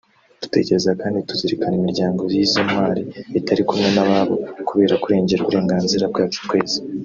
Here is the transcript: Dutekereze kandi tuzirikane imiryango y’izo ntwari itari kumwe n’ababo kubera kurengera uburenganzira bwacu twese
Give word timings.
Dutekereze 0.41 0.89
kandi 1.01 1.25
tuzirikane 1.29 1.75
imiryango 1.77 2.21
y’izo 2.33 2.59
ntwari 2.67 3.01
itari 3.39 3.61
kumwe 3.67 3.87
n’ababo 3.95 4.35
kubera 4.67 4.95
kurengera 5.03 5.43
uburenganzira 5.43 6.05
bwacu 6.13 6.39
twese 6.45 6.77